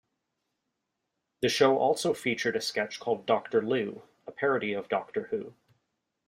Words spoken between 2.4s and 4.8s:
a sketch called Doctor Loo, a parody